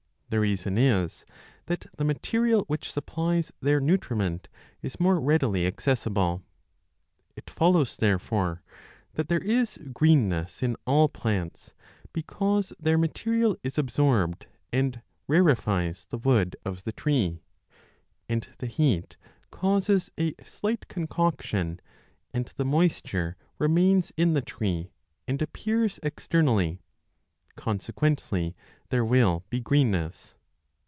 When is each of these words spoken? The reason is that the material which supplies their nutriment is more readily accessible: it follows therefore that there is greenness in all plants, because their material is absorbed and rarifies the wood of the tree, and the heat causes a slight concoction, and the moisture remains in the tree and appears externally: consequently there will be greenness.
The 0.33 0.39
reason 0.39 0.77
is 0.77 1.25
that 1.65 1.87
the 1.97 2.05
material 2.05 2.61
which 2.67 2.89
supplies 2.89 3.51
their 3.61 3.81
nutriment 3.81 4.47
is 4.81 4.97
more 4.97 5.19
readily 5.19 5.67
accessible: 5.67 6.41
it 7.35 7.49
follows 7.49 7.97
therefore 7.97 8.61
that 9.15 9.27
there 9.27 9.41
is 9.43 9.77
greenness 9.91 10.63
in 10.63 10.77
all 10.87 11.09
plants, 11.09 11.73
because 12.13 12.71
their 12.79 12.97
material 12.97 13.57
is 13.61 13.77
absorbed 13.77 14.45
and 14.71 15.01
rarifies 15.27 16.05
the 16.05 16.17
wood 16.17 16.55
of 16.63 16.85
the 16.85 16.93
tree, 16.93 17.41
and 18.29 18.47
the 18.59 18.67
heat 18.67 19.17
causes 19.51 20.11
a 20.17 20.33
slight 20.45 20.87
concoction, 20.87 21.81
and 22.33 22.53
the 22.55 22.63
moisture 22.63 23.35
remains 23.59 24.13
in 24.15 24.33
the 24.33 24.41
tree 24.41 24.91
and 25.27 25.41
appears 25.41 25.99
externally: 26.03 26.79
consequently 27.57 28.55
there 28.89 29.03
will 29.05 29.43
be 29.49 29.59
greenness. 29.59 30.35